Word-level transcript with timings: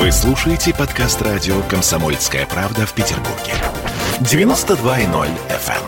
Вы 0.00 0.10
слушаете 0.12 0.72
подкаст 0.72 1.20
радио 1.20 1.60
«Комсомольская 1.68 2.46
правда» 2.46 2.86
в 2.86 2.94
Петербурге. 2.94 3.52
92.0 4.20 5.28
FM. 5.50 5.82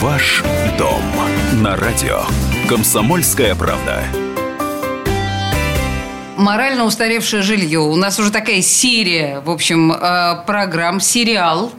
Ваш 0.00 0.42
дом 0.76 1.00
на 1.62 1.76
радио 1.76 2.22
«Комсомольская 2.68 3.54
правда». 3.54 4.02
Морально 6.36 6.84
устаревшее 6.84 7.42
жилье. 7.42 7.78
У 7.78 7.94
нас 7.94 8.18
уже 8.18 8.32
такая 8.32 8.60
серия, 8.60 9.38
в 9.38 9.50
общем, 9.50 9.92
э, 9.92 10.42
программ, 10.44 10.98
сериал 10.98 11.70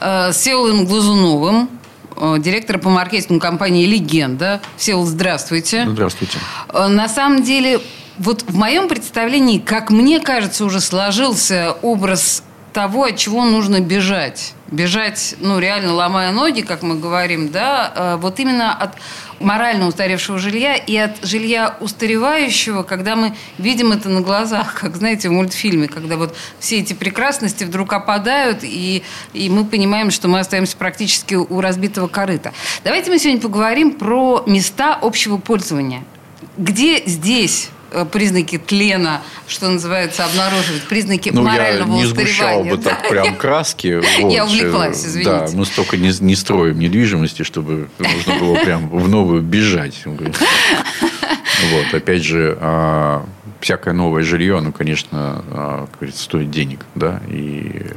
э, 0.00 0.32
с 0.32 0.38
Селовым 0.38 0.86
Глазуновым, 0.86 1.70
директора 2.38 2.78
по 2.78 2.90
маркетингу 2.90 3.40
компании 3.40 3.86
«Легенда». 3.86 4.60
Всеволод, 4.76 5.08
здравствуйте. 5.08 5.86
Здравствуйте. 5.88 6.38
На 6.72 7.08
самом 7.08 7.42
деле, 7.42 7.80
вот 8.18 8.42
в 8.42 8.56
моем 8.56 8.88
представлении, 8.88 9.58
как 9.58 9.90
мне 9.90 10.20
кажется, 10.20 10.64
уже 10.64 10.80
сложился 10.80 11.76
образ 11.82 12.42
того, 12.72 13.04
от 13.04 13.16
чего 13.16 13.44
нужно 13.44 13.80
бежать. 13.80 14.54
Бежать, 14.70 15.34
ну, 15.40 15.58
реально 15.58 15.94
ломая 15.94 16.30
ноги, 16.30 16.60
как 16.60 16.82
мы 16.82 16.98
говорим, 16.98 17.50
да, 17.50 18.18
вот 18.20 18.38
именно 18.38 18.72
от 18.72 18.94
морально 19.40 19.88
устаревшего 19.88 20.38
жилья 20.38 20.76
и 20.76 20.96
от 20.96 21.24
жилья 21.24 21.76
устаревающего, 21.80 22.82
когда 22.82 23.16
мы 23.16 23.34
видим 23.58 23.90
это 23.92 24.08
на 24.08 24.20
глазах, 24.20 24.74
как, 24.80 24.96
знаете, 24.96 25.28
в 25.28 25.32
мультфильме, 25.32 25.88
когда 25.88 26.16
вот 26.16 26.36
все 26.60 26.78
эти 26.78 26.92
прекрасности 26.92 27.64
вдруг 27.64 27.92
опадают, 27.92 28.58
и, 28.62 29.02
и 29.32 29.50
мы 29.50 29.64
понимаем, 29.64 30.10
что 30.10 30.28
мы 30.28 30.38
остаемся 30.38 30.76
практически 30.76 31.34
у 31.34 31.60
разбитого 31.60 32.06
корыта. 32.06 32.52
Давайте 32.84 33.10
мы 33.10 33.18
сегодня 33.18 33.40
поговорим 33.40 33.92
про 33.92 34.44
места 34.46 34.94
общего 34.94 35.38
пользования. 35.38 36.04
Где 36.56 37.02
здесь 37.06 37.70
Э, 37.70 37.79
признаки 38.12 38.58
тлена, 38.58 39.22
что 39.46 39.68
называется, 39.68 40.24
обнаруживать, 40.24 40.82
признаки 40.84 41.30
ну, 41.30 41.42
морального 41.42 41.92
я 41.96 42.02
не 42.02 42.04
устаревания. 42.06 42.76
бы 42.76 42.82
да? 42.82 42.90
так 42.90 43.08
прям 43.08 43.36
краски. 43.36 44.02
Вот. 44.20 44.32
Я 44.32 44.44
увлеклась, 44.44 45.04
извините. 45.04 45.30
Да, 45.30 45.48
мы 45.54 45.64
столько 45.64 45.96
не, 45.96 46.12
не 46.20 46.36
строим 46.36 46.78
недвижимости, 46.78 47.42
чтобы 47.42 47.88
нужно 47.98 48.38
было 48.38 48.54
прям 48.56 48.88
в 48.88 49.08
новую 49.08 49.42
бежать. 49.42 50.04
Вот, 51.72 51.92
опять 51.92 52.22
же, 52.22 52.56
а, 52.58 53.26
всякое 53.60 53.94
новое 53.94 54.22
жилье, 54.22 54.58
оно, 54.58 54.72
конечно, 54.72 55.44
а, 55.50 55.86
как 55.86 56.00
говорится, 56.00 56.22
стоит 56.22 56.50
денег, 56.50 56.84
да, 56.94 57.20
и... 57.28 57.72
Э, 57.74 57.92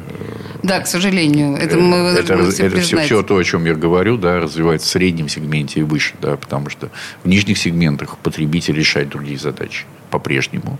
да, 0.61 0.79
к 0.81 0.87
сожалению, 0.87 1.55
это 1.55 1.77
мы 1.77 1.97
это, 1.97 2.33
это, 2.33 2.63
это 2.63 2.81
все, 2.81 2.97
все 2.97 3.23
то, 3.23 3.37
о 3.37 3.43
чем 3.43 3.65
я 3.65 3.73
говорю, 3.73 4.17
да, 4.17 4.39
развивается 4.39 4.87
в 4.87 4.91
среднем 4.91 5.29
сегменте 5.29 5.79
и 5.79 5.83
выше, 5.83 6.15
да, 6.21 6.37
потому 6.37 6.69
что 6.69 6.89
в 7.23 7.27
нижних 7.27 7.57
сегментах 7.57 8.17
потребитель 8.17 8.75
решает 8.75 9.09
другие 9.09 9.39
задачи 9.39 9.85
по-прежнему. 10.13 10.77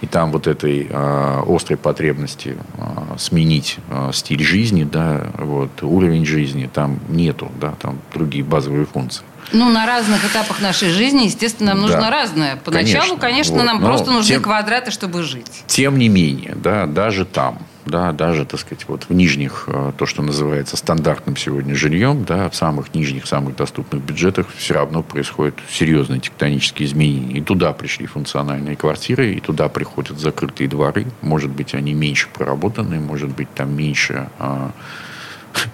И 0.00 0.06
там 0.06 0.32
вот 0.32 0.46
этой 0.46 0.86
э, 0.88 1.42
острой 1.46 1.76
потребности 1.76 2.56
э, 2.78 3.18
сменить 3.18 3.76
э, 3.90 4.10
стиль 4.14 4.42
жизни, 4.42 4.84
да, 4.84 5.26
вот, 5.36 5.82
уровень 5.82 6.24
жизни 6.24 6.70
там 6.72 6.98
нету, 7.08 7.52
да, 7.60 7.74
там 7.78 7.98
другие 8.14 8.42
базовые 8.42 8.86
функции. 8.86 9.22
Ну, 9.52 9.68
на 9.68 9.84
разных 9.84 10.24
этапах 10.24 10.62
нашей 10.62 10.90
жизни, 10.90 11.24
естественно, 11.24 11.74
нам 11.74 11.82
нужно 11.82 12.00
да, 12.00 12.10
разное. 12.10 12.56
Поначалу, 12.56 13.16
конечно, 13.18 13.20
конечно 13.20 13.56
вот. 13.56 13.64
нам 13.64 13.80
Но 13.80 13.86
просто 13.86 14.10
нужны 14.12 14.34
тем, 14.34 14.42
квадраты, 14.42 14.90
чтобы 14.90 15.22
жить. 15.24 15.64
Тем 15.66 15.98
не 15.98 16.08
менее, 16.08 16.54
да, 16.56 16.86
даже 16.86 17.26
там, 17.26 17.58
да, 17.86 18.12
даже, 18.12 18.44
так 18.44 18.60
сказать, 18.60 18.84
вот 18.88 19.04
в 19.08 19.12
нижних, 19.12 19.64
э, 19.66 19.92
то, 19.96 20.06
что 20.06 20.22
называется 20.22 20.76
стандартным 20.76 21.36
сегодня 21.36 21.74
жильем, 21.74 22.24
да, 22.24 22.48
в 22.48 22.54
самых 22.54 22.94
нижних, 22.94 23.26
самых 23.26 23.56
доступных 23.56 24.02
бюджетах 24.02 24.46
все 24.56 24.74
равно 24.74 25.02
происходят 25.02 25.54
серьезные 25.68 26.20
тектонические 26.20 26.88
изменения. 26.88 27.38
И 27.38 27.40
туда 27.40 27.72
пришли 27.72 28.06
функциональные 28.06 28.76
квартиры, 28.76 29.32
и 29.34 29.40
туда 29.40 29.68
приходят 29.68 30.18
закрытые 30.18 30.68
дворы. 30.68 31.06
Может 31.22 31.50
быть, 31.50 31.74
они 31.74 31.94
меньше 31.94 32.28
проработанные, 32.32 33.00
может 33.00 33.30
быть, 33.30 33.52
там 33.54 33.74
меньше 33.76 34.28
а, 34.38 34.72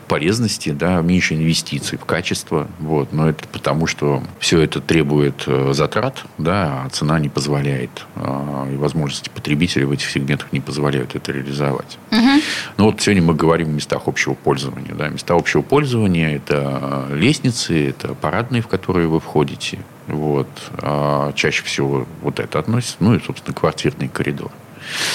полезности, 0.08 0.70
да, 0.70 1.00
меньше 1.00 1.34
инвестиций 1.34 1.98
в 1.98 2.04
качество. 2.04 2.68
Вот. 2.78 3.12
Но 3.12 3.28
это 3.28 3.46
потому, 3.48 3.86
что 3.86 4.22
все 4.38 4.60
это 4.60 4.80
требует 4.80 5.44
э, 5.46 5.72
затрат, 5.72 6.24
да, 6.38 6.84
а 6.84 6.88
цена 6.90 7.18
не 7.18 7.28
позволяет, 7.28 8.06
э, 8.16 8.72
и 8.72 8.76
возможности 8.76 9.28
потребителей 9.28 9.84
в 9.84 9.92
этих 9.92 10.10
сегментах 10.10 10.52
не 10.52 10.60
позволяют 10.60 11.14
это 11.14 11.32
реализовать. 11.32 11.98
Угу. 12.10 12.40
Ну 12.78 12.84
вот 12.84 13.00
сегодня 13.00 13.22
мы 13.22 13.34
говорим 13.34 13.68
о 13.68 13.72
местах 13.72 14.02
общего 14.06 14.34
пользования. 14.34 14.94
Да. 14.94 15.08
Места 15.08 15.34
общего 15.34 15.62
пользования– 15.62 16.36
это 16.36 17.06
лестницы, 17.12 17.88
это 17.88 18.14
парадные, 18.14 18.62
в 18.62 18.68
которые 18.68 19.08
вы 19.08 19.20
входите. 19.20 19.78
Вот. 20.06 20.48
А 20.78 21.32
чаще 21.32 21.64
всего 21.64 22.06
вот 22.22 22.40
это 22.40 22.58
относится. 22.58 22.96
Ну 23.00 23.14
и, 23.14 23.20
собственно, 23.20 23.54
квартирный 23.54 24.08
коридор. 24.08 24.50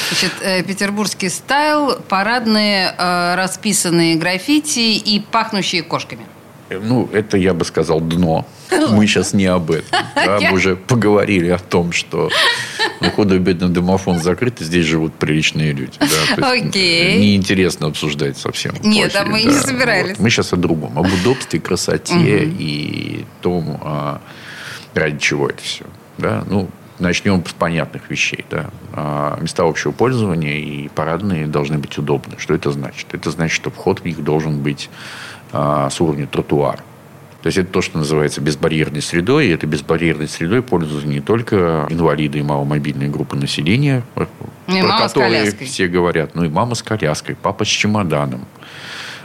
Значит, 0.09 0.33
э, 0.41 0.63
петербургский 0.63 1.29
стайл, 1.29 1.99
парадные, 2.07 2.93
э, 2.97 3.35
расписанные 3.35 4.15
граффити 4.15 4.97
и 4.97 5.19
пахнущие 5.19 5.83
кошками. 5.83 6.25
Э, 6.69 6.79
ну, 6.81 7.09
это, 7.11 7.37
я 7.37 7.53
бы 7.53 7.65
сказал, 7.65 7.99
дно. 7.99 8.47
Мы 8.91 9.05
сейчас 9.07 9.33
не 9.33 9.45
об 9.45 9.71
этом. 9.71 9.87
Да, 10.15 10.39
мы 10.39 10.53
уже 10.53 10.75
поговорили 10.75 11.49
о 11.49 11.57
том, 11.57 11.91
что 11.91 12.29
ну, 12.99 13.09
худо-бедно 13.11 13.69
домофон 13.69 14.19
закрыт, 14.19 14.61
и 14.61 14.63
здесь 14.63 14.85
живут 14.85 15.13
приличные 15.15 15.73
люди. 15.73 15.93
Да, 16.37 16.51
Окей. 16.51 17.17
Неинтересно 17.17 17.87
обсуждать 17.87 18.37
совсем. 18.37 18.75
Нет, 18.83 19.15
а 19.15 19.25
мы 19.25 19.43
да. 19.43 19.49
не 19.49 19.55
собирались. 19.55 20.17
Вот. 20.17 20.19
Мы 20.19 20.29
сейчас 20.29 20.53
о 20.53 20.57
другом. 20.57 20.97
Об 20.99 21.07
удобстве, 21.11 21.59
красоте 21.59 22.13
угу. 22.13 22.25
и 22.25 23.25
том, 23.41 23.79
а, 23.81 24.21
ради 24.93 25.17
чего 25.17 25.49
это 25.49 25.63
все. 25.63 25.85
Да? 26.17 26.43
Ну, 26.47 26.69
Начнем 27.01 27.43
с 27.43 27.53
понятных 27.53 28.11
вещей. 28.11 28.45
Да. 28.49 28.69
А, 28.93 29.39
места 29.41 29.63
общего 29.63 29.91
пользования 29.91 30.59
и 30.59 30.87
парадные 30.87 31.47
должны 31.47 31.79
быть 31.79 31.97
удобны. 31.97 32.35
Что 32.37 32.53
это 32.53 32.71
значит? 32.71 33.07
Это 33.11 33.31
значит, 33.31 33.55
что 33.55 33.71
вход 33.71 34.01
в 34.01 34.05
них 34.05 34.23
должен 34.23 34.59
быть 34.61 34.89
а, 35.51 35.89
с 35.89 35.99
уровня 35.99 36.27
тротуара. 36.27 36.77
То 37.41 37.47
есть 37.47 37.57
это 37.57 37.71
то, 37.71 37.81
что 37.81 37.97
называется 37.97 38.39
безбарьерной 38.39 39.01
средой. 39.01 39.47
И 39.47 39.49
этой 39.49 39.65
безбарьерной 39.65 40.27
средой 40.27 40.61
пользуются 40.61 41.07
не 41.07 41.21
только 41.21 41.87
инвалиды 41.89 42.37
и 42.37 42.43
маломобильные 42.43 43.09
группы 43.09 43.35
населения, 43.35 44.03
и 44.67 44.81
про 44.81 44.99
которые 44.99 45.51
все 45.51 45.87
говорят, 45.87 46.35
но 46.35 46.45
и 46.45 46.49
мама 46.49 46.75
с 46.75 46.83
коляской, 46.83 47.35
папа 47.35 47.65
с 47.65 47.67
чемоданом 47.67 48.45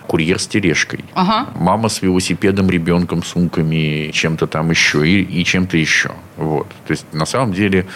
курьер 0.07 0.39
с 0.39 0.47
тележкой, 0.47 1.05
ага. 1.15 1.51
мама 1.55 1.89
с 1.89 2.03
велосипедом, 2.03 2.71
ребенком, 2.71 3.23
сумками, 3.23 4.11
чем-то 4.13 4.47
там 4.47 4.71
еще 4.71 5.07
и, 5.07 5.23
и 5.23 5.45
чем-то 5.45 5.77
еще. 5.77 6.13
Вот. 6.37 6.69
То 6.87 6.93
есть, 6.93 7.07
на 7.13 7.27
самом 7.27 7.53
деле, 7.53 7.87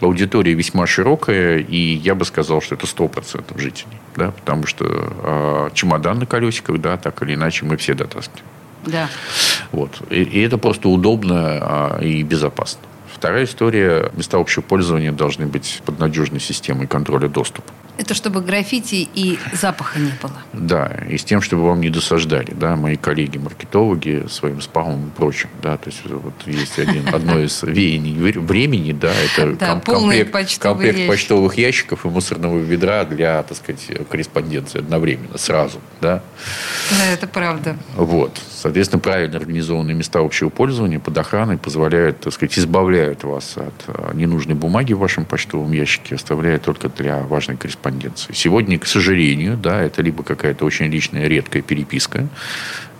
аудитория 0.00 0.54
весьма 0.54 0.86
широкая, 0.86 1.58
и 1.58 1.76
я 1.76 2.14
бы 2.14 2.24
сказал, 2.24 2.60
что 2.60 2.74
это 2.74 2.86
100% 2.86 3.58
жителей. 3.60 3.96
Да? 4.16 4.30
Потому 4.32 4.66
что 4.66 4.84
э, 4.86 5.70
чемодан 5.74 6.18
на 6.18 6.26
колесиках, 6.26 6.80
да, 6.80 6.96
так 6.96 7.22
или 7.22 7.34
иначе, 7.34 7.64
мы 7.64 7.76
все 7.76 7.94
дотаскиваем. 7.94 8.46
Да. 8.86 9.08
Вот. 9.72 10.02
И, 10.10 10.22
и 10.22 10.40
это 10.40 10.58
просто 10.58 10.88
удобно 10.88 11.98
э, 12.00 12.04
и 12.04 12.22
безопасно. 12.22 12.80
Вторая 13.12 13.44
история. 13.44 14.10
Места 14.16 14.38
общего 14.38 14.62
пользования 14.62 15.12
должны 15.12 15.46
быть 15.46 15.80
под 15.86 15.98
надежной 15.98 16.40
системой 16.40 16.86
контроля 16.86 17.28
доступа. 17.28 17.72
Это 17.96 18.14
чтобы 18.14 18.40
граффити 18.40 19.08
и 19.14 19.38
запаха 19.52 20.00
не 20.00 20.12
было. 20.20 20.32
Да, 20.52 20.90
и 21.08 21.16
с 21.16 21.22
тем, 21.22 21.40
чтобы 21.40 21.64
вам 21.64 21.80
не 21.80 21.90
досаждали, 21.90 22.50
да, 22.50 22.74
мои 22.74 22.96
коллеги-маркетологи 22.96 24.26
своим 24.28 24.60
спамом 24.60 25.08
и 25.08 25.10
прочим, 25.10 25.48
да, 25.62 25.76
то 25.76 25.90
есть 25.90 26.02
вот 26.04 26.34
есть 26.46 26.78
один, 26.78 27.06
одно 27.14 27.38
из 27.38 27.62
веяний 27.62 28.14
времени, 28.32 28.90
да, 28.90 29.12
это 29.12 29.54
да, 29.54 29.80
ком- 29.80 29.80
комплект, 29.80 30.58
комплект 30.58 30.98
ящик. 30.98 31.10
почтовых 31.10 31.56
ящиков 31.56 32.04
и 32.04 32.08
мусорного 32.08 32.58
ведра 32.58 33.04
для, 33.04 33.42
так 33.44 33.56
сказать, 33.56 33.86
корреспонденции 34.10 34.80
одновременно, 34.80 35.38
сразу, 35.38 35.78
да. 36.00 36.20
Да, 36.90 37.06
это 37.12 37.28
правда. 37.28 37.76
Вот, 37.94 38.40
соответственно, 38.50 39.00
правильно 39.00 39.36
организованные 39.36 39.94
места 39.94 40.18
общего 40.18 40.48
пользования 40.48 40.98
под 40.98 41.16
охраной 41.16 41.58
позволяют, 41.58 42.20
так 42.20 42.32
сказать, 42.32 42.58
избавляют 42.58 43.22
вас 43.22 43.56
от 43.56 43.74
а, 43.86 44.12
ненужной 44.14 44.56
бумаги 44.56 44.94
в 44.94 44.98
вашем 44.98 45.24
почтовом 45.24 45.70
ящике, 45.70 46.16
оставляя 46.16 46.58
только 46.58 46.88
для 46.88 47.20
важной 47.22 47.56
корреспонденции 47.56 47.83
корреспонденции. 47.84 48.32
Сегодня, 48.32 48.78
к 48.78 48.86
сожалению, 48.86 49.56
да, 49.56 49.82
это 49.82 50.02
либо 50.02 50.22
какая-то 50.22 50.64
очень 50.64 50.86
личная 50.86 51.28
редкая 51.28 51.62
переписка, 51.62 52.26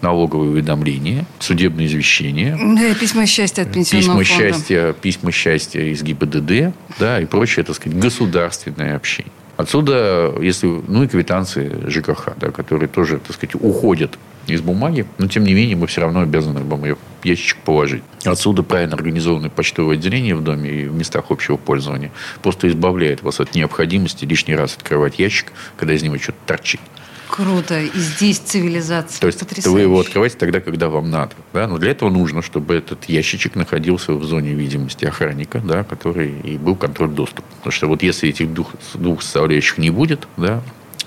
налоговые 0.02 0.50
уведомления, 0.50 1.24
судебные 1.38 1.86
извещения. 1.86 2.56
Да, 2.56 2.94
письма 2.94 3.26
счастья 3.26 3.62
от 3.62 3.72
пенсионного 3.72 4.20
письма 4.20 4.36
фонда. 4.36 4.54
Счастья, 4.54 4.92
письма 4.92 5.32
счастья 5.32 5.80
из 5.80 6.02
ГИБДД 6.02 6.74
да, 6.98 7.20
и 7.20 7.24
прочее, 7.24 7.64
так 7.64 7.76
сказать, 7.76 7.98
государственное 7.98 8.96
общение. 8.96 9.32
Отсюда, 9.56 10.34
если, 10.40 10.66
ну 10.66 11.04
и 11.04 11.08
квитанции 11.08 11.70
ЖКХ, 11.86 12.30
да, 12.38 12.50
которые 12.50 12.88
тоже, 12.88 13.18
так 13.18 13.36
сказать, 13.36 13.54
уходят 13.54 14.18
из 14.46 14.60
бумаги, 14.60 15.06
но 15.18 15.28
тем 15.28 15.44
не 15.44 15.54
менее 15.54 15.76
мы 15.76 15.86
все 15.86 16.00
равно 16.00 16.20
обязаны 16.20 16.60
вам 16.60 16.84
ее 16.84 16.96
ящичек 17.22 17.58
положить. 17.58 18.02
Отсюда 18.24 18.62
правильно 18.62 18.94
организованное 18.94 19.50
почтовое 19.50 19.96
отделение 19.96 20.34
в 20.34 20.42
доме 20.42 20.70
и 20.70 20.86
в 20.86 20.94
местах 20.94 21.26
общего 21.30 21.56
пользования 21.56 22.10
просто 22.42 22.68
избавляет 22.68 23.22
вас 23.22 23.40
от 23.40 23.54
необходимости 23.54 24.24
лишний 24.24 24.54
раз 24.54 24.76
открывать 24.76 25.18
ящик, 25.18 25.52
когда 25.76 25.94
из 25.94 26.02
него 26.02 26.18
что-то 26.18 26.38
торчит. 26.46 26.80
Круто. 27.28 27.80
И 27.80 27.98
здесь 27.98 28.38
цивилизация. 28.38 29.20
То 29.20 29.26
есть 29.26 29.40
Потрясающе. 29.40 29.70
вы 29.70 29.80
его 29.80 29.98
открываете 29.98 30.36
тогда, 30.36 30.60
когда 30.60 30.88
вам 30.88 31.10
надо. 31.10 31.32
Да? 31.52 31.66
Но 31.66 31.78
для 31.78 31.90
этого 31.90 32.08
нужно, 32.08 32.42
чтобы 32.42 32.76
этот 32.76 33.06
ящичек 33.06 33.56
находился 33.56 34.12
в 34.12 34.22
зоне 34.22 34.52
видимости 34.52 35.04
охранника, 35.04 35.58
да, 35.58 35.82
который 35.82 36.30
и 36.30 36.56
был 36.56 36.76
контроль 36.76 37.10
доступа. 37.10 37.42
Потому 37.56 37.72
что 37.72 37.86
вот 37.88 38.04
если 38.04 38.28
этих 38.28 38.54
двух, 38.54 38.72
двух 38.94 39.22
составляющих 39.22 39.78
не 39.78 39.90
будет, 39.90 40.28
да, 40.36 40.62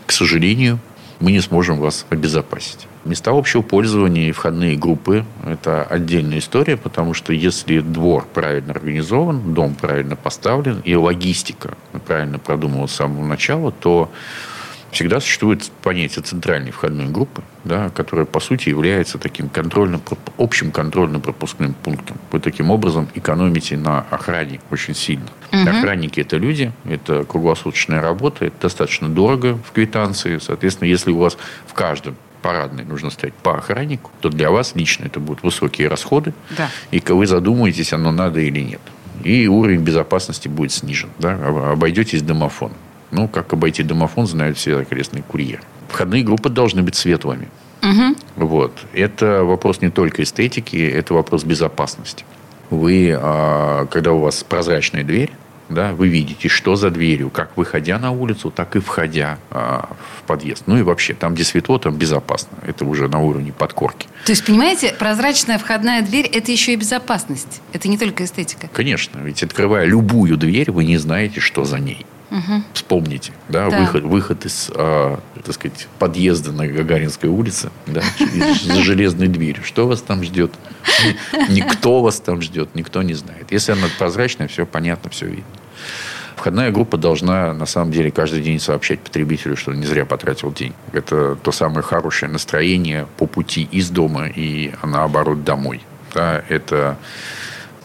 к 0.06 0.12
сожалению, 0.12 0.80
мы 1.20 1.32
не 1.32 1.42
сможем 1.42 1.80
вас 1.80 2.06
обезопасить. 2.10 2.88
Места 3.06 3.32
общего 3.32 3.62
пользования 3.62 4.30
и 4.30 4.32
входные 4.32 4.78
группы– 4.78 5.26
это 5.46 5.84
отдельная 5.84 6.40
история, 6.40 6.78
потому 6.78 7.14
что 7.14 7.34
если 7.34 7.80
двор 7.80 8.28
правильно 8.34 8.74
организован, 8.74 9.54
дом 9.54 9.76
правильно 9.76 10.16
поставлен 10.16 10.82
и 10.84 10.96
логистика 10.96 11.78
правильно 12.06 12.38
продумана 12.38 12.88
с 12.88 12.94
самого 12.94 13.26
начала, 13.26 13.72
то 13.72 14.12
всегда 14.98 15.20
существует 15.20 15.70
понятие 15.84 16.24
центральной 16.24 16.72
входной 16.72 17.06
группы, 17.06 17.44
да, 17.64 17.92
которая, 17.92 18.26
по 18.26 18.40
сути, 18.40 18.70
является 18.70 19.20
таким 19.20 19.48
контрольным, 19.48 20.02
общим 20.40 20.72
контрольно-пропускным 20.72 21.76
пунктом. 21.76 22.18
Вы 22.32 22.40
таким 22.40 22.72
образом 22.72 23.08
экономите 23.14 23.78
на 23.78 24.08
охране 24.10 24.60
очень 24.72 24.96
сильно. 24.96 25.28
Угу. 25.54 25.70
Охранники– 25.70 26.20
это 26.22 26.38
люди, 26.38 26.72
это 26.84 27.26
круглосуточная 27.26 28.02
работа, 28.02 28.46
это 28.46 28.56
достаточно 28.64 29.08
дорого 29.08 29.60
в 29.68 29.72
квитанции. 29.72 30.40
Соответственно, 30.40 30.88
если 30.88 31.12
у 31.12 31.20
вас 31.20 31.38
в 31.68 31.74
каждом 31.74 32.16
парадной 32.42 32.84
нужно 32.84 33.12
стоять 33.12 33.36
по 33.36 33.56
охраннику, 33.56 34.10
то 34.22 34.30
для 34.30 34.50
вас 34.50 34.74
лично 34.74 35.06
это 35.06 35.20
будут 35.20 35.44
высокие 35.44 35.90
расходы, 35.90 36.34
да. 36.58 36.72
и 36.90 37.00
вы 37.08 37.28
задумаетесь, 37.28 37.94
оно 37.94 38.12
надо 38.12 38.40
или 38.40 38.62
нет. 38.62 38.82
И 39.24 39.48
уровень 39.48 39.82
безопасности 39.82 40.48
будет 40.48 40.72
снижен. 40.72 41.10
Да? 41.20 41.38
Обойдетесь 41.72 42.24
домофоном. 42.24 42.78
Ну, 43.12 43.28
как 43.28 43.54
обойти 43.54 43.84
домофон, 43.84 44.28
знают 44.28 44.58
все 44.58 44.80
окрестные 44.80 45.24
курьеры. 45.24 45.62
Входные 45.88 46.24
группы 46.24 46.50
должны 46.50 46.84
быть 46.84 46.96
светлыми. 46.96 47.48
Угу. 47.82 48.16
Вот. 48.48 48.74
Это 48.94 49.44
вопрос 49.44 49.82
не 49.82 49.90
только 49.90 50.24
эстетики, 50.24 50.78
это 50.78 51.14
вопрос 51.14 51.44
безопасности. 51.44 52.26
Вы, 52.70 53.16
а, 53.18 53.86
когда 53.86 54.12
у 54.12 54.20
вас 54.20 54.44
прозрачная 54.44 55.04
дверь, 55.04 55.32
да, 55.70 55.92
вы 55.92 56.08
видите, 56.08 56.48
что 56.48 56.76
за 56.76 56.90
дверью, 56.90 57.30
как 57.30 57.58
выходя 57.58 58.00
на 58.00 58.12
улицу, 58.12 58.52
так 58.52 58.76
и 58.76 58.80
входя 58.80 59.38
а, 59.52 59.90
в 60.18 60.24
подъезд. 60.24 60.64
Ну 60.66 60.78
и 60.78 60.82
вообще, 60.82 61.14
там, 61.14 61.34
где 61.34 61.44
светло, 61.44 61.78
там 61.78 61.96
безопасно. 61.96 62.58
Это 62.66 62.86
уже 62.86 63.08
на 63.10 63.20
уровне 63.20 63.52
подкорки. 63.52 64.08
То 64.26 64.32
есть, 64.32 64.46
понимаете, 64.46 64.96
прозрачная 64.98 65.58
входная 65.58 66.02
дверь– 66.02 66.26
это 66.34 66.52
еще 66.52 66.74
и 66.74 66.76
безопасность. 66.78 67.62
Это 67.74 67.90
не 67.90 67.98
только 67.98 68.24
эстетика. 68.24 68.70
Конечно. 68.72 69.20
Ведь 69.20 69.44
открывая 69.44 69.86
любую 69.86 70.38
дверь, 70.38 70.72
вы 70.72 70.86
не 70.86 70.98
знаете, 70.98 71.42
что 71.42 71.66
за 71.66 71.80
ней. 71.80 72.06
Угу. 72.30 72.64
Вспомните, 72.74 73.32
да, 73.48 73.70
да. 73.70 73.80
Выход, 73.80 74.04
выход 74.04 74.46
из, 74.46 74.70
а, 74.76 75.20
так 75.44 75.56
сказать, 75.56 75.88
подъезда 75.98 76.52
на 76.52 76.68
Гагаринской 76.68 77.30
улице, 77.30 77.70
да, 77.86 78.02
за 78.64 78.82
железной 78.82 79.28
дверью. 79.28 79.64
Что 79.64 79.88
вас 79.88 80.02
там 80.02 80.24
ждет? 80.24 80.52
Никто 81.50 82.02
вас 82.02 82.20
там 82.20 82.42
ждет, 82.42 82.70
никто 82.74 83.02
не 83.02 83.14
знает. 83.14 83.52
Если 83.52 83.72
она 83.72 83.88
прозрачная, 83.98 84.48
все 84.48 84.66
понятно, 84.66 85.10
все 85.10 85.28
видно. 85.28 85.46
Входная 86.36 86.70
группа 86.72 86.98
должна, 86.98 87.54
на 87.54 87.66
самом 87.66 87.92
деле, 87.92 88.12
каждый 88.12 88.42
день 88.42 88.60
сообщать 88.60 89.00
потребителю, 89.00 89.58
что 89.58 89.72
он 89.72 89.80
не 89.80 89.86
зря 89.88 90.06
потратил 90.06 90.54
день. 90.54 90.74
Это 90.94 91.36
то 91.36 91.52
самое 91.52 91.82
хорошее 91.82 92.32
настроение 92.32 93.08
по 93.18 93.26
пути 93.26 93.68
из 93.72 93.90
дома 93.90 94.28
и, 94.28 94.72
наоборот, 94.84 95.44
домой. 95.44 95.82
Да, 96.14 96.44
это 96.48 96.98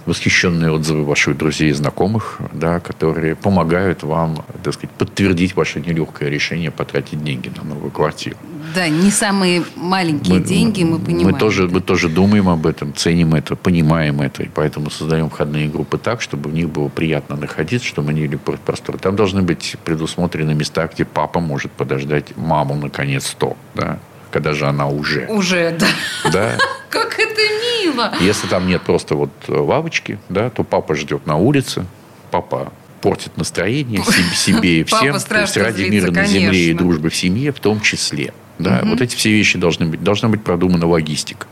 восхищенные 0.06 0.70
отзывы 0.70 1.04
ваших 1.04 1.37
друзей 1.37 1.70
и 1.70 1.72
знакомых, 1.72 2.38
да, 2.52 2.81
которые 2.81 3.37
помогают 3.37 4.02
вам, 4.02 4.44
так 4.62 4.75
сказать, 4.75 4.90
подтвердить 4.90 5.54
ваше 5.56 5.81
нелегкое 5.81 6.28
решение 6.28 6.70
потратить 6.70 7.22
деньги 7.22 7.50
на 7.56 7.64
новую 7.64 7.90
квартиру. 7.90 8.37
Да, 8.75 8.88
не 8.88 9.10
самые 9.10 9.64
маленькие 9.76 10.38
мы, 10.38 10.44
деньги, 10.44 10.82
мы 10.84 10.99
понимаем. 10.99 11.32
Мы 11.32 11.38
тоже, 11.38 11.69
мы 11.69 11.81
тоже 11.81 12.08
думаем 12.08 12.49
об 12.49 12.66
этом, 12.66 12.94
ценим 12.94 13.34
это, 13.34 13.56
понимаем 13.56 14.20
это, 14.20 14.43
и 14.43 14.49
поэтому 14.49 14.90
создаем 14.90 15.28
входные 15.28 15.69
группы 15.69 15.99
так, 15.99 16.22
чтобы 16.22 16.50
в 16.50 16.55
них 16.55 16.69
было 16.69 16.88
приятно 16.88 17.37
находиться, 17.37 17.87
чтобы 17.87 18.10
они 18.10 18.26
были 18.26 18.38
простор. 18.38 18.98
Там 18.98 19.16
должны 19.16 19.43
быть 19.43 19.76
предусмотрены 19.84 20.55
места, 20.55 20.88
где 20.93 21.05
папа 21.05 21.40
может 21.40 21.72
подождать 21.72 22.37
маму 22.37 22.76
наконец-то, 22.76 23.56
да, 23.75 23.98
когда 24.31 24.52
же 24.52 24.66
она 24.66 24.88
уже. 24.88 25.26
Уже, 25.26 25.76
да. 25.78 26.31
Да. 26.32 26.58
Как 26.93 27.19
это 27.19 27.41
мило. 27.41 28.12
Если 28.21 28.47
там 28.47 28.67
нет 28.69 28.83
просто 28.83 29.15
вот 29.15 29.31
лавочки, 29.49 30.19
да, 30.29 30.50
то 30.50 30.62
папа 30.62 30.94
ждет 30.94 31.27
на 31.27 31.37
улице, 31.37 31.87
папа 32.31 32.71
портит 33.00 33.37
настроение 33.37 34.03
себе 34.35 34.81
и 34.81 34.85
всем. 34.85 35.19
То 35.19 35.41
есть 35.41 35.56
ради 35.56 35.83
мира 35.85 36.11
на 36.11 36.27
земле 36.27 36.71
и 36.71 36.75
дружбы 36.75 37.09
в 37.09 37.17
семье 37.17 37.50
в 37.53 37.61
том 37.61 37.81
числе. 37.81 38.35
Да, 38.59 38.81
угу. 38.83 38.91
вот 38.91 39.00
эти 39.00 39.17
все 39.17 39.31
вещи 39.31 39.59
должны 39.59 39.87
быть. 39.87 40.05
Должна 40.05 40.29
быть 40.29 40.44
продумана 40.44 40.87
логистика, 40.87 41.47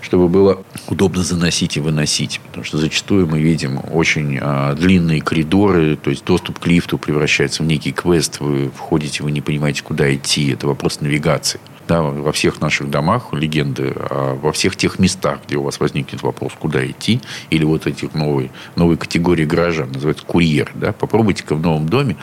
чтобы 0.00 0.28
было 0.28 0.64
удобно 0.86 1.24
заносить 1.24 1.76
и 1.76 1.80
выносить. 1.80 2.40
Потому 2.46 2.64
что 2.64 2.78
зачастую 2.78 3.26
мы 3.26 3.40
видим 3.40 3.80
очень 3.90 4.38
а, 4.40 4.74
длинные 4.74 5.20
коридоры, 5.20 5.96
то 5.96 6.10
есть 6.10 6.24
доступ 6.24 6.60
к 6.60 6.66
лифту 6.68 6.96
превращается 6.96 7.64
в 7.64 7.66
некий 7.66 7.92
квест. 7.92 8.38
Вы 8.38 8.70
входите, 8.70 9.24
вы 9.24 9.32
не 9.32 9.40
понимаете, 9.40 9.82
куда 9.82 10.14
идти. 10.14 10.52
Это 10.52 10.68
вопрос 10.68 11.00
навигации 11.00 11.60
да, 11.88 12.02
во 12.02 12.32
всех 12.32 12.60
наших 12.60 12.90
домах 12.90 13.32
легенды, 13.32 13.92
а 13.96 14.34
во 14.34 14.52
всех 14.52 14.76
тех 14.76 14.98
местах, 14.98 15.40
где 15.46 15.56
у 15.56 15.62
вас 15.62 15.80
возникнет 15.80 16.22
вопрос, 16.22 16.52
куда 16.58 16.84
идти, 16.86 17.20
или 17.50 17.64
вот 17.64 17.86
этих 17.86 18.14
новой, 18.14 18.50
новой 18.76 18.96
категории 18.96 19.44
горожан, 19.44 19.90
называется 19.92 20.24
курьер, 20.24 20.70
да, 20.74 20.92
попробуйте-ка 20.92 21.54
в 21.54 21.60
новом 21.60 21.88
доме, 21.88 22.16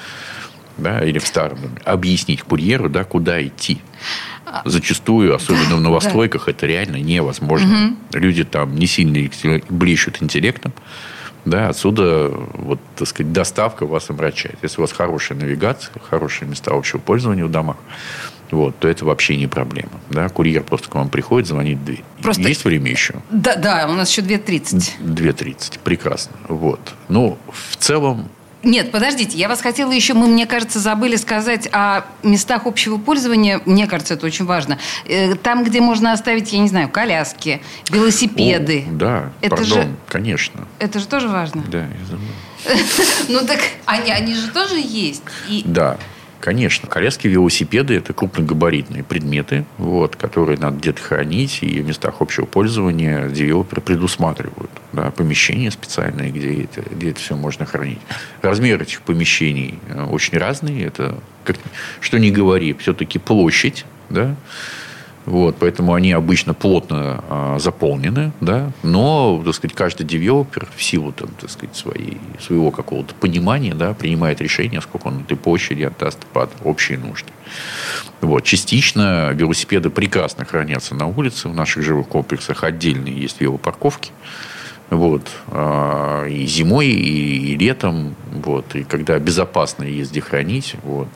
да, 0.78 1.04
или 1.04 1.20
в 1.20 1.28
старом 1.28 1.62
доме, 1.62 1.78
объяснить 1.86 2.42
курьеру, 2.42 2.90
да, 2.90 3.04
куда 3.04 3.46
идти. 3.46 3.82
Зачастую, 4.66 5.36
особенно 5.36 5.70
да, 5.70 5.76
в 5.76 5.82
новостройках, 5.82 6.46
да. 6.46 6.52
это 6.52 6.66
реально 6.66 6.96
невозможно. 6.96 7.96
Угу. 8.14 8.20
Люди 8.20 8.44
там 8.44 8.76
не 8.76 8.88
сильно 8.88 9.30
блещут 9.70 10.24
интеллектом, 10.24 10.74
да, 11.46 11.70
отсюда, 11.70 12.30
вот, 12.30 12.80
так 12.96 13.08
сказать, 13.08 13.32
доставка 13.32 13.86
вас 13.86 14.10
омрачает. 14.10 14.58
Если 14.62 14.80
у 14.80 14.82
вас 14.82 14.92
хорошая 14.92 15.38
навигация, 15.38 15.94
хорошие 16.10 16.48
места 16.48 16.72
общего 16.74 17.00
пользования 17.00 17.46
в 17.46 17.52
домах, 17.52 17.78
вот, 18.51 18.78
то 18.80 18.88
это 18.88 19.06
вообще 19.06 19.38
не 19.38 19.48
проблема. 19.48 19.92
Да? 20.10 20.28
Курьер 20.30 20.63
просто 20.63 20.90
к 20.90 20.96
вам 20.96 21.10
приходит, 21.10 21.48
звонит 21.48 21.80
в 21.80 21.86
дверь. 21.86 22.04
Просто... 22.22 22.44
Есть 22.44 22.66
время 22.66 22.92
еще? 22.92 23.16
Да, 23.30 23.56
да, 23.56 23.88
у 23.90 23.94
нас 23.94 24.10
еще 24.10 24.22
2.30. 24.22 25.00
2.30, 25.00 25.80
прекрасно. 25.84 26.36
Вот. 26.48 26.80
Ну, 27.07 27.38
в 27.51 27.78
целом, 27.78 28.30
нет, 28.62 28.92
подождите, 28.92 29.38
я 29.38 29.48
вас 29.48 29.62
хотела 29.62 29.92
еще, 29.92 30.13
мы, 30.13 30.28
мне 30.28 30.46
кажется, 30.46 30.80
забыли 30.80 31.16
сказать 31.16 31.69
о 31.72 32.04
местах 32.24 32.66
общего 32.66 32.98
пользования. 32.98 33.62
Мне 33.66 33.88
кажется, 33.88 34.16
это 34.16 34.25
очень 34.25 34.44
важно. 34.44 34.78
Э, 35.06 35.36
там, 35.36 35.63
где 35.63 35.80
можно 35.80 36.12
оставить, 36.12 36.52
я 36.52 36.60
не 36.60 36.68
знаю, 36.68 36.90
коляски, 36.90 37.62
велосипеды. 37.90 38.86
О, 38.86 38.92
да, 38.92 39.34
это 39.40 39.56
пардон, 39.56 39.81
же, 39.84 39.95
конечно. 40.10 40.68
Это 40.80 41.00
же 41.00 41.07
тоже 41.07 41.30
важно. 41.30 41.63
Да, 41.69 41.80
я 41.80 42.06
забыл. 42.06 42.25
Ну 43.30 43.45
так 43.45 43.60
они, 43.86 44.12
они 44.12 44.33
же 44.33 44.50
тоже 44.50 44.76
есть. 44.76 45.24
Да. 45.64 45.97
Конечно. 46.40 46.88
Коляски, 46.88 47.28
велосипеды– 47.28 47.96
это 47.98 48.14
крупногабаритные 48.14 49.04
предметы, 49.04 49.66
вот, 49.78 50.16
которые 50.16 50.58
надо 50.58 50.78
где-то 50.78 51.02
хранить, 51.02 51.60
и 51.62 51.81
в 51.81 51.88
местах 51.88 52.16
общего 52.22 52.46
пользования 52.46 53.28
девелоперы 53.28 53.81
предусматривают 53.81 54.72
да, 54.94 55.12
помещения 55.12 55.69
специальные, 55.69 56.31
где 56.31 56.64
это, 56.64 56.81
где 56.90 57.12
это 57.12 57.19
все 57.19 57.36
можно 57.36 57.66
хранить. 57.66 58.00
Размер 58.42 58.81
этих 58.81 59.02
помещений 59.02 59.80
э, 59.90 60.04
очень 60.06 60.38
разный. 60.38 60.81
Это, 60.81 61.19
как, 61.44 61.58
что 62.00 62.18
не 62.18 62.31
говори, 62.31 62.74
все-таки 62.74 63.19
площадь, 63.19 63.86
да, 64.10 64.36
вот, 65.30 65.57
поэтому 65.59 65.94
они 65.94 66.12
обычно 66.12 66.56
плотно 66.56 67.24
а, 67.30 67.59
заполнены, 67.59 68.31
да, 68.42 68.71
но, 68.81 69.40
так 69.45 69.54
сказать, 69.54 69.76
каждый 69.76 70.04
девелопер 70.04 70.68
в 70.76 70.81
силу, 70.81 71.12
там, 71.12 71.30
так 71.40 71.52
сказать, 71.52 71.76
своей, 71.76 72.18
своего 72.40 72.71
какого-то 72.71 73.14
понимания, 73.14 73.76
да, 73.76 73.94
принимает 73.94 74.42
решение, 74.42 74.81
сколько 74.81 75.06
он 75.06 75.21
этой 75.21 75.38
площади 75.38 75.83
отдаст 75.83 76.18
под 76.33 76.50
общие 76.64 76.98
нужды. 76.98 77.30
Вот, 78.21 78.44
частично 78.44 79.30
велосипеды 79.31 79.92
прекрасно 79.92 80.45
хранятся 80.45 80.95
на 80.95 81.06
улице, 81.06 81.48
в 81.48 81.54
наших 81.54 81.83
жилых 81.83 82.07
комплексах 82.07 82.64
отдельные 82.64 83.14
есть 83.14 83.40
велопарковки, 83.40 84.12
вот, 84.90 85.28
а, 85.50 86.26
и 86.26 86.44
зимой, 86.48 86.88
и, 86.88 87.54
и 87.54 87.56
летом, 87.56 88.16
вот, 88.31 88.74
и 88.74 88.83
когда 88.83 89.19
безопасно 89.19 89.83
где 89.83 90.21
хранить, 90.21 90.74
вот, 90.81 91.09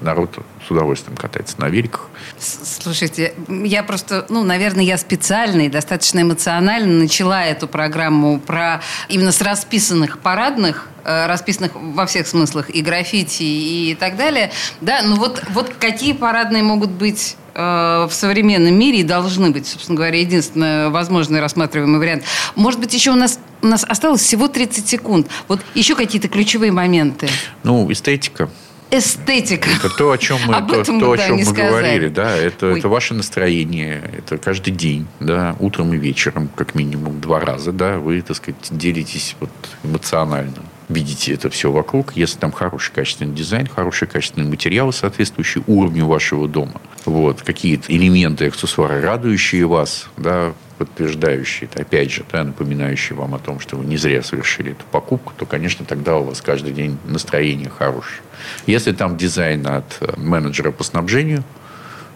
народ 0.00 0.38
с 0.66 0.70
удовольствием 0.70 1.16
катается 1.16 1.60
на 1.60 1.68
великах. 1.68 2.08
Слушайте, 2.38 3.34
я 3.48 3.82
просто, 3.82 4.26
ну, 4.28 4.42
наверное, 4.44 4.84
я 4.84 4.98
специально 4.98 5.62
и 5.62 5.68
достаточно 5.68 6.20
эмоционально 6.20 6.98
начала 6.98 7.44
эту 7.44 7.68
программу 7.68 8.38
про 8.40 8.80
именно 9.08 9.32
с 9.32 9.40
расписанных 9.40 10.18
парадных 10.18 10.88
э, 11.04 11.26
расписанных 11.26 11.72
во 11.74 12.06
всех 12.06 12.26
смыслах 12.26 12.70
и 12.70 12.82
граффити 12.82 13.42
и 13.42 13.96
так 13.98 14.16
далее. 14.16 14.50
Да, 14.80 15.02
ну 15.04 15.16
вот, 15.16 15.42
вот 15.50 15.72
какие 15.78 16.12
парадные 16.12 16.62
могут 16.62 16.90
быть 16.90 17.36
э, 17.54 17.60
в 18.08 18.12
современном 18.12 18.74
мире 18.74 19.00
и 19.00 19.04
должны 19.04 19.50
быть, 19.50 19.66
собственно 19.66 19.96
говоря, 19.96 20.18
единственный 20.18 20.88
возможный 20.88 21.40
рассматриваемый 21.40 21.98
вариант. 21.98 22.24
Может 22.54 22.80
быть, 22.80 22.94
еще 22.94 23.10
у 23.10 23.16
нас, 23.16 23.38
у 23.62 23.66
нас 23.66 23.84
осталось 23.84 24.22
всего 24.22 24.48
30 24.48 24.88
секунд. 24.88 25.28
Вот 25.48 25.60
еще 25.74 25.94
какие-то 25.94 26.28
ключевые 26.28 26.72
моменты. 26.72 27.28
Ну, 27.62 27.90
эстетика 27.90 28.48
эстетика. 28.90 29.68
Это 29.70 29.88
то, 29.88 30.10
о 30.10 30.18
чем 30.18 30.38
мы, 30.46 30.54
Об 30.54 30.68
то, 30.68 30.80
этом 30.80 31.00
то, 31.00 31.08
мы, 31.08 31.14
о 31.14 31.18
чем 31.18 31.36
мы 31.36 31.44
сказали. 31.44 31.68
говорили, 31.68 32.08
да, 32.08 32.36
это, 32.36 32.66
Ой. 32.72 32.78
это 32.78 32.88
ваше 32.88 33.14
настроение, 33.14 34.02
это 34.16 34.38
каждый 34.38 34.72
день, 34.72 35.06
да, 35.20 35.56
утром 35.58 35.92
и 35.94 35.96
вечером, 35.96 36.48
как 36.54 36.74
минимум 36.74 37.20
два 37.20 37.40
раза, 37.40 37.72
да, 37.72 37.98
вы, 37.98 38.20
так 38.22 38.36
сказать, 38.36 38.56
делитесь 38.70 39.36
вот 39.40 39.50
эмоционально. 39.84 40.62
Видите 40.88 41.32
это 41.32 41.50
все 41.50 41.70
вокруг, 41.70 42.16
если 42.16 42.38
там 42.38 42.50
хороший 42.50 42.92
качественный 42.92 43.32
дизайн, 43.32 43.68
хорошие 43.68 44.08
качественные 44.08 44.48
материалы, 44.50 44.92
соответствующие 44.92 45.62
уровню 45.68 46.06
вашего 46.06 46.48
дома. 46.48 46.80
Вот, 47.04 47.42
какие-то 47.42 47.94
элементы, 47.94 48.46
аксессуары, 48.46 49.00
радующие 49.00 49.66
вас, 49.66 50.08
да, 50.16 50.52
подтверждающие, 50.80 51.68
опять 51.74 52.10
же, 52.10 52.24
да, 52.32 52.42
напоминающие 52.42 53.14
вам 53.14 53.34
о 53.34 53.38
том, 53.38 53.60
что 53.60 53.76
вы 53.76 53.84
не 53.84 53.98
зря 53.98 54.22
совершили 54.22 54.72
эту 54.72 54.86
покупку, 54.90 55.34
то, 55.36 55.44
конечно, 55.44 55.84
тогда 55.84 56.16
у 56.16 56.24
вас 56.24 56.40
каждый 56.40 56.72
день 56.72 56.96
настроение 57.04 57.68
хорошее. 57.68 58.22
Если 58.64 58.92
там 58.92 59.18
дизайн 59.18 59.66
от 59.66 59.98
э, 60.00 60.14
менеджера 60.16 60.70
по 60.70 60.82
снабжению, 60.82 61.44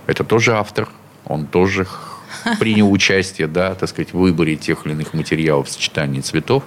это 0.07 0.25
тоже 0.25 0.55
автор, 0.55 0.89
он 1.27 1.47
тоже 1.47 1.87
принял 2.59 2.91
участие, 2.91 3.49
да, 3.49 3.75
так 3.75 3.91
сказать, 3.91 4.15
в 4.15 4.19
выборе 4.19 4.57
тех 4.57 4.87
или 4.87 4.95
иных 4.95 5.13
материалов, 5.13 5.69
в 5.69 5.71
сочетании 5.71 6.23
цветов, 6.23 6.65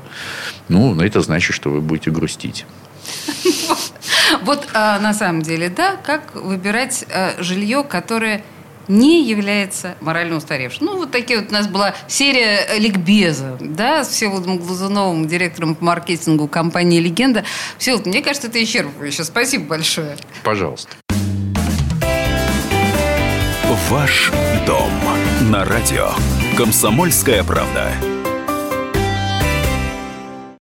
ну, 0.68 1.02
это 1.02 1.22
значит, 1.22 1.56
что 1.56 1.72
вы 1.72 1.82
будете 1.82 2.12
грустить. 2.12 2.68
Вот 4.44 4.68
а, 4.74 5.00
на 5.00 5.14
самом 5.14 5.42
деле, 5.42 5.70
да, 5.70 5.96
как 5.96 6.36
выбирать 6.36 7.06
а, 7.10 7.42
жилье, 7.42 7.84
которое 7.84 8.44
не 8.88 9.24
является 9.24 9.96
морально 10.02 10.38
устаревшим. 10.38 10.88
Ну, 10.88 10.98
вот 10.98 11.12
такие 11.12 11.40
вот 11.40 11.50
у 11.50 11.54
нас 11.54 11.68
была 11.68 11.94
серия 12.08 12.78
ликбеза, 12.78 13.58
да, 13.60 14.04
с 14.04 14.10
Всеволодом 14.10 14.58
Глазуновым, 14.58 15.28
директором 15.28 15.76
по 15.76 15.86
маркетингу 15.86 16.48
компании 16.48 17.00
«Легенда». 17.00 17.44
Всеволод, 17.78 18.06
мне 18.06 18.22
кажется, 18.22 18.48
это 18.48 18.62
исчерпывающе. 18.64 19.24
Спасибо 19.24 19.66
большое. 19.66 20.18
Пожалуйста. 20.44 20.92
Ваш 23.90 24.32
дом 24.66 24.92
на 25.50 25.64
радио. 25.64 26.10
Комсомольская 26.58 27.44
правда. 27.44 28.17